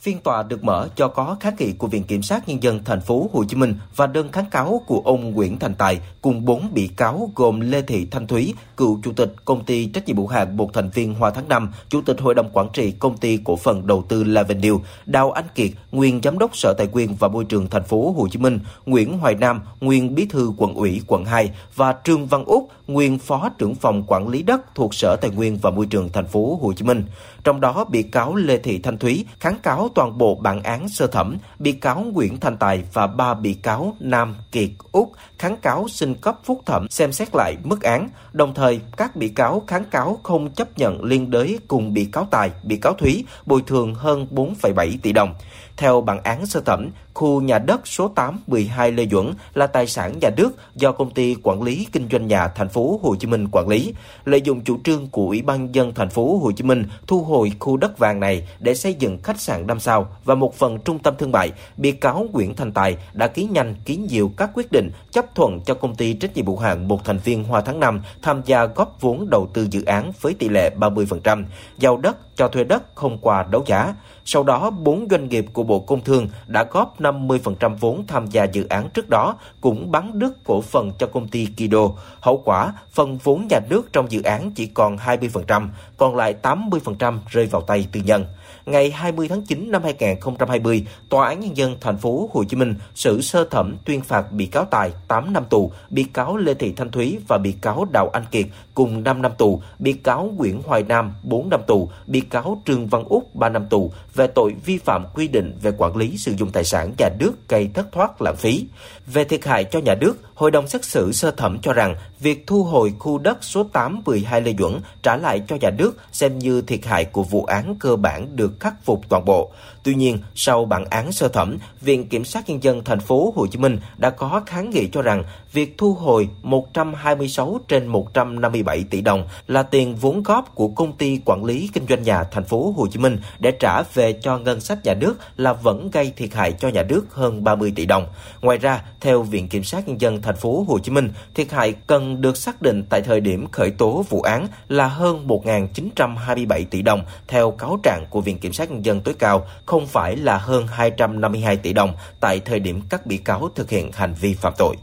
Phiên 0.00 0.20
tòa 0.20 0.42
được 0.42 0.64
mở 0.64 0.88
cho 0.96 1.08
có 1.08 1.36
kháng 1.40 1.54
nghị 1.58 1.72
của 1.72 1.86
Viện 1.86 2.04
Kiểm 2.04 2.22
sát 2.22 2.48
Nhân 2.48 2.62
dân 2.62 2.84
thành 2.84 3.00
phố 3.00 3.30
Hồ 3.32 3.44
Chí 3.44 3.56
Minh 3.56 3.74
và 3.96 4.06
đơn 4.06 4.32
kháng 4.32 4.50
cáo 4.50 4.82
của 4.86 5.02
ông 5.04 5.30
Nguyễn 5.30 5.58
Thành 5.58 5.74
Tài 5.74 6.00
cùng 6.22 6.44
bốn 6.44 6.74
bị 6.74 6.88
cáo 6.96 7.30
gồm 7.34 7.60
Lê 7.60 7.82
Thị 7.82 8.06
Thanh 8.10 8.26
Thúy, 8.26 8.54
cựu 8.76 9.00
chủ 9.02 9.12
tịch 9.12 9.34
công 9.44 9.64
ty 9.64 9.86
trách 9.86 10.06
nhiệm 10.06 10.16
hữu 10.16 10.26
hạn 10.26 10.56
một 10.56 10.74
thành 10.74 10.90
viên 10.90 11.14
Hoa 11.14 11.30
Tháng 11.30 11.48
Năm, 11.48 11.72
chủ 11.88 12.02
tịch 12.02 12.20
hội 12.20 12.34
đồng 12.34 12.50
quản 12.52 12.68
trị 12.72 12.92
công 12.92 13.16
ty 13.16 13.38
cổ 13.44 13.56
phần 13.56 13.86
đầu 13.86 14.04
tư 14.08 14.24
Lavendil, 14.24 14.74
Đào 15.06 15.30
Anh 15.30 15.44
Kiệt, 15.54 15.70
nguyên 15.92 16.20
giám 16.24 16.38
đốc 16.38 16.56
Sở 16.56 16.74
Tài 16.78 16.86
nguyên 16.86 17.14
và 17.14 17.28
Môi 17.28 17.44
trường 17.44 17.70
thành 17.70 17.84
phố 17.84 18.14
Hồ 18.16 18.28
Chí 18.28 18.38
Minh, 18.38 18.58
Nguyễn 18.86 19.18
Hoài 19.18 19.34
Nam, 19.34 19.60
nguyên 19.80 20.14
bí 20.14 20.26
thư 20.26 20.52
quận 20.56 20.74
ủy 20.74 21.02
quận 21.06 21.24
2 21.24 21.50
và 21.74 21.94
Trương 22.04 22.26
Văn 22.26 22.44
Úc, 22.44 22.68
nguyên 22.86 23.18
phó 23.18 23.48
trưởng 23.58 23.74
phòng 23.74 24.04
quản 24.06 24.28
lý 24.28 24.42
đất 24.42 24.74
thuộc 24.74 24.94
Sở 24.94 25.16
Tài 25.20 25.30
nguyên 25.30 25.58
và 25.62 25.70
Môi 25.70 25.86
trường 25.86 26.08
thành 26.12 26.26
phố 26.26 26.58
Hồ 26.62 26.72
Chí 26.72 26.84
Minh. 26.84 27.04
Trong 27.44 27.60
đó, 27.60 27.84
bị 27.84 28.02
cáo 28.02 28.34
Lê 28.34 28.58
Thị 28.58 28.78
Thanh 28.78 28.98
Thúy 28.98 29.26
kháng 29.40 29.58
cáo 29.62 29.87
toàn 29.94 30.18
bộ 30.18 30.34
bản 30.34 30.62
án 30.62 30.88
sơ 30.88 31.06
thẩm, 31.06 31.36
bị 31.58 31.72
cáo 31.72 32.00
Nguyễn 32.00 32.40
Thành 32.40 32.56
Tài 32.56 32.82
và 32.92 33.06
ba 33.06 33.34
bị 33.34 33.54
cáo 33.54 33.94
Nam, 34.00 34.36
Kiệt, 34.52 34.70
Úc 34.92 35.12
kháng 35.38 35.56
cáo 35.56 35.88
xin 35.88 36.14
cấp 36.14 36.38
phúc 36.44 36.62
thẩm 36.66 36.88
xem 36.90 37.12
xét 37.12 37.28
lại 37.34 37.56
mức 37.64 37.82
án. 37.82 38.08
Đồng 38.32 38.54
thời, 38.54 38.80
các 38.96 39.16
bị 39.16 39.28
cáo 39.28 39.62
kháng 39.66 39.84
cáo 39.84 40.18
không 40.22 40.50
chấp 40.50 40.78
nhận 40.78 41.04
liên 41.04 41.30
đới 41.30 41.58
cùng 41.68 41.94
bị 41.94 42.04
cáo 42.04 42.26
Tài, 42.30 42.50
bị 42.64 42.76
cáo 42.76 42.94
Thúy 42.94 43.24
bồi 43.46 43.62
thường 43.66 43.94
hơn 43.94 44.26
4,7 44.30 44.98
tỷ 45.02 45.12
đồng. 45.12 45.34
Theo 45.76 46.00
bản 46.00 46.22
án 46.22 46.46
sơ 46.46 46.60
thẩm, 46.60 46.90
khu 47.14 47.40
nhà 47.40 47.58
đất 47.58 47.86
số 47.86 48.08
8 48.08 48.40
12 48.46 48.92
Lê 48.92 49.06
Duẩn 49.06 49.32
là 49.54 49.66
tài 49.66 49.86
sản 49.86 50.18
nhà 50.20 50.30
nước 50.36 50.50
do 50.74 50.92
công 50.92 51.10
ty 51.10 51.36
quản 51.42 51.62
lý 51.62 51.86
kinh 51.92 52.08
doanh 52.12 52.26
nhà 52.26 52.48
thành 52.48 52.68
phố 52.68 53.00
Hồ 53.02 53.14
Chí 53.16 53.26
Minh 53.26 53.48
quản 53.52 53.68
lý. 53.68 53.94
Lợi 54.24 54.40
dụng 54.40 54.60
chủ 54.60 54.78
trương 54.84 55.06
của 55.06 55.26
Ủy 55.26 55.42
ban 55.42 55.74
dân 55.74 55.94
thành 55.94 56.10
phố 56.10 56.38
Hồ 56.42 56.52
Chí 56.52 56.64
Minh 56.64 56.84
thu 57.06 57.22
hồi 57.22 57.52
khu 57.58 57.76
đất 57.76 57.98
vàng 57.98 58.20
này 58.20 58.48
để 58.60 58.74
xây 58.74 58.94
dựng 58.94 59.22
khách 59.22 59.40
sạn 59.40 59.66
5 59.78 59.80
sao 59.80 60.08
và 60.24 60.34
một 60.34 60.54
phần 60.54 60.78
trung 60.84 60.98
tâm 60.98 61.14
thương 61.18 61.32
mại, 61.32 61.52
bị 61.76 61.92
cáo 61.92 62.26
Nguyễn 62.32 62.54
Thành 62.54 62.72
Tài 62.72 62.96
đã 63.12 63.26
ký 63.26 63.44
nhanh 63.44 63.74
ký 63.84 63.96
nhiều 63.96 64.30
các 64.36 64.50
quyết 64.54 64.72
định 64.72 64.90
chấp 65.10 65.34
thuận 65.34 65.60
cho 65.60 65.74
công 65.74 65.94
ty 65.94 66.14
trách 66.14 66.36
nhiệm 66.36 66.46
hữu 66.46 66.56
hạn 66.56 66.88
một 66.88 67.04
thành 67.04 67.18
viên 67.18 67.44
Hoa 67.44 67.60
Tháng 67.60 67.80
5 67.80 68.02
tham 68.22 68.42
gia 68.44 68.64
góp 68.64 68.96
vốn 69.00 69.30
đầu 69.30 69.48
tư 69.54 69.66
dự 69.70 69.84
án 69.84 70.12
với 70.20 70.34
tỷ 70.34 70.48
lệ 70.48 70.70
30%, 70.78 71.44
giao 71.78 71.96
đất 71.96 72.16
cho 72.36 72.48
thuê 72.48 72.64
đất 72.64 72.82
không 72.94 73.18
qua 73.18 73.42
đấu 73.50 73.64
giá. 73.66 73.94
Sau 74.24 74.42
đó, 74.42 74.70
bốn 74.70 75.06
doanh 75.10 75.28
nghiệp 75.28 75.46
của 75.52 75.62
Bộ 75.62 75.80
Công 75.80 76.00
Thương 76.00 76.28
đã 76.46 76.64
góp 76.64 77.00
50% 77.00 77.76
vốn 77.76 78.06
tham 78.06 78.26
gia 78.26 78.44
dự 78.44 78.66
án 78.68 78.90
trước 78.90 79.08
đó, 79.08 79.36
cũng 79.60 79.90
bán 79.90 80.18
đứt 80.18 80.44
cổ 80.44 80.60
phần 80.60 80.92
cho 80.98 81.06
công 81.06 81.28
ty 81.28 81.46
Kido. 81.56 81.88
Hậu 82.20 82.42
quả, 82.44 82.72
phần 82.90 83.18
vốn 83.22 83.46
nhà 83.50 83.60
nước 83.70 83.92
trong 83.92 84.10
dự 84.10 84.22
án 84.22 84.50
chỉ 84.50 84.66
còn 84.66 84.96
20%, 84.96 85.68
còn 85.96 86.16
lại 86.16 86.34
80% 86.42 87.18
rơi 87.30 87.46
vào 87.46 87.62
tay 87.62 87.86
tư 87.92 88.00
nhân. 88.04 88.24
Ngày 88.66 88.90
20 88.90 89.28
tháng 89.28 89.42
9 89.42 89.67
năm 89.70 89.82
2020, 89.82 90.86
Tòa 91.08 91.28
án 91.28 91.40
Nhân 91.40 91.56
dân 91.56 91.76
thành 91.80 91.98
phố 91.98 92.30
Hồ 92.32 92.44
Chí 92.44 92.56
Minh 92.56 92.74
xử 92.94 93.20
sơ 93.20 93.44
thẩm 93.44 93.76
tuyên 93.84 94.00
phạt 94.00 94.32
bị 94.32 94.46
cáo 94.46 94.64
Tài 94.64 94.90
8 95.08 95.32
năm 95.32 95.44
tù, 95.50 95.72
bị 95.90 96.04
cáo 96.04 96.36
Lê 96.36 96.54
Thị 96.54 96.72
Thanh 96.76 96.90
Thúy 96.90 97.18
và 97.28 97.38
bị 97.38 97.52
cáo 97.52 97.86
Đào 97.92 98.10
Anh 98.12 98.24
Kiệt 98.30 98.46
cùng 98.74 99.02
5 99.02 99.22
năm 99.22 99.32
tù, 99.38 99.62
bị 99.78 99.92
cáo 99.92 100.30
Nguyễn 100.36 100.62
Hoài 100.66 100.82
Nam 100.82 101.12
4 101.22 101.48
năm 101.48 101.60
tù, 101.66 101.90
bị 102.06 102.20
cáo 102.20 102.62
Trương 102.66 102.86
Văn 102.86 103.04
Úc 103.04 103.27
3 103.38 103.48
năm 103.48 103.66
tù 103.70 103.92
về 104.14 104.26
tội 104.26 104.54
vi 104.64 104.78
phạm 104.78 105.06
quy 105.14 105.28
định 105.28 105.58
về 105.62 105.72
quản 105.78 105.96
lý 105.96 106.18
sử 106.18 106.32
dụng 106.32 106.50
tài 106.50 106.64
sản 106.64 106.92
nhà 106.98 107.08
nước 107.18 107.32
gây 107.48 107.70
thất 107.74 107.92
thoát 107.92 108.22
lãng 108.22 108.36
phí. 108.36 108.66
Về 109.06 109.24
thiệt 109.24 109.44
hại 109.44 109.64
cho 109.64 109.78
nhà 109.78 109.94
nước, 109.94 110.16
Hội 110.38 110.50
đồng 110.50 110.68
xét 110.68 110.84
xử 110.84 111.12
sơ 111.12 111.30
thẩm 111.30 111.58
cho 111.58 111.72
rằng 111.72 111.94
việc 112.20 112.46
thu 112.46 112.64
hồi 112.64 112.94
khu 112.98 113.18
đất 113.18 113.38
số 113.40 113.64
8 113.72 114.02
12 114.06 114.40
Lê 114.40 114.54
Duẩn 114.58 114.80
trả 115.02 115.16
lại 115.16 115.42
cho 115.48 115.56
nhà 115.56 115.70
nước 115.70 115.96
xem 116.12 116.38
như 116.38 116.60
thiệt 116.60 116.84
hại 116.84 117.04
của 117.04 117.22
vụ 117.22 117.44
án 117.44 117.76
cơ 117.80 117.96
bản 117.96 118.36
được 118.36 118.60
khắc 118.60 118.84
phục 118.84 119.08
toàn 119.08 119.24
bộ. 119.24 119.50
Tuy 119.82 119.94
nhiên, 119.94 120.18
sau 120.34 120.64
bản 120.64 120.84
án 120.84 121.12
sơ 121.12 121.28
thẩm, 121.28 121.58
Viện 121.80 122.08
Kiểm 122.08 122.24
sát 122.24 122.48
Nhân 122.48 122.62
dân 122.62 122.84
thành 122.84 123.00
phố 123.00 123.32
Hồ 123.36 123.46
Chí 123.46 123.58
Minh 123.58 123.78
đã 123.96 124.10
có 124.10 124.42
kháng 124.46 124.70
nghị 124.70 124.88
cho 124.92 125.02
rằng 125.02 125.24
việc 125.52 125.78
thu 125.78 125.94
hồi 125.94 126.28
126 126.42 127.60
trên 127.68 127.86
157 127.86 128.84
tỷ 128.90 129.00
đồng 129.00 129.28
là 129.46 129.62
tiền 129.62 129.94
vốn 129.94 130.22
góp 130.22 130.54
của 130.54 130.68
công 130.68 130.92
ty 130.92 131.20
quản 131.24 131.44
lý 131.44 131.70
kinh 131.72 131.86
doanh 131.88 132.02
nhà 132.02 132.24
thành 132.24 132.44
phố 132.44 132.74
Hồ 132.76 132.86
Chí 132.86 132.98
Minh 132.98 133.18
để 133.38 133.50
trả 133.50 133.82
về 133.94 134.12
cho 134.12 134.38
ngân 134.38 134.60
sách 134.60 134.78
nhà 134.84 134.94
nước 134.94 135.14
là 135.36 135.52
vẫn 135.52 135.90
gây 135.90 136.12
thiệt 136.16 136.34
hại 136.34 136.52
cho 136.52 136.68
nhà 136.68 136.82
nước 136.82 137.06
hơn 137.10 137.44
30 137.44 137.72
tỷ 137.76 137.86
đồng. 137.86 138.06
Ngoài 138.40 138.58
ra, 138.58 138.82
theo 139.00 139.22
Viện 139.22 139.48
Kiểm 139.48 139.64
sát 139.64 139.88
Nhân 139.88 140.00
dân 140.00 140.22
thành 140.22 140.36
phố 140.36 140.64
Hồ 140.68 140.78
Chí 140.78 140.90
Minh, 140.92 141.12
thiệt 141.34 141.52
hại 141.52 141.74
cần 141.86 142.20
được 142.20 142.36
xác 142.36 142.62
định 142.62 142.84
tại 142.90 143.00
thời 143.00 143.20
điểm 143.20 143.46
khởi 143.50 143.70
tố 143.70 144.04
vụ 144.08 144.22
án 144.22 144.46
là 144.68 144.88
hơn 144.88 145.26
1.927 145.26 146.64
tỷ 146.70 146.82
đồng 146.82 147.04
theo 147.28 147.50
cáo 147.50 147.78
trạng 147.82 148.04
của 148.10 148.20
Viện 148.20 148.38
Kiểm 148.38 148.52
sát 148.52 148.70
Nhân 148.70 148.84
dân 148.84 149.00
tối 149.00 149.14
cao, 149.18 149.46
không 149.66 149.86
phải 149.86 150.16
là 150.16 150.38
hơn 150.38 150.66
252 150.66 151.56
tỷ 151.56 151.72
đồng 151.72 151.92
tại 152.20 152.40
thời 152.40 152.60
điểm 152.60 152.80
các 152.88 153.06
bị 153.06 153.16
cáo 153.16 153.48
thực 153.54 153.70
hiện 153.70 153.92
hành 153.92 154.14
vi 154.14 154.34
phạm 154.34 154.52
tội. 154.58 154.76